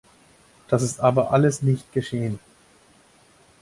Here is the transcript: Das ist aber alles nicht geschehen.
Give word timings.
Das 0.67 0.81
ist 0.81 0.99
aber 0.99 1.31
alles 1.31 1.61
nicht 1.61 1.93
geschehen. 1.93 2.39